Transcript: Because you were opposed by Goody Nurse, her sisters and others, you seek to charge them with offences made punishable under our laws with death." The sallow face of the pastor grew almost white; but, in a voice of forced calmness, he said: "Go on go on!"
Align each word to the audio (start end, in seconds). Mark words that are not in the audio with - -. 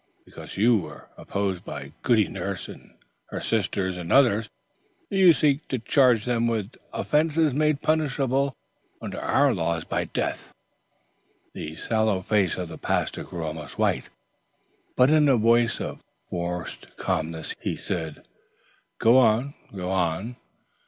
Because 0.25 0.57
you 0.57 0.77
were 0.77 1.09
opposed 1.15 1.63
by 1.63 1.91
Goody 2.01 2.27
Nurse, 2.27 2.67
her 3.29 3.39
sisters 3.39 3.97
and 3.97 4.11
others, 4.11 4.49
you 5.11 5.31
seek 5.31 5.67
to 5.67 5.77
charge 5.77 6.25
them 6.25 6.47
with 6.47 6.71
offences 6.91 7.53
made 7.53 7.83
punishable 7.83 8.55
under 8.99 9.19
our 9.21 9.53
laws 9.53 9.85
with 9.91 10.11
death." 10.11 10.55
The 11.53 11.75
sallow 11.75 12.21
face 12.23 12.57
of 12.57 12.69
the 12.69 12.79
pastor 12.79 13.23
grew 13.23 13.43
almost 13.45 13.77
white; 13.77 14.09
but, 14.95 15.11
in 15.11 15.29
a 15.29 15.37
voice 15.37 15.79
of 15.79 15.99
forced 16.31 16.97
calmness, 16.97 17.53
he 17.61 17.75
said: 17.75 18.25
"Go 18.97 19.19
on 19.19 19.53
go 19.75 19.91
on!" 19.91 20.35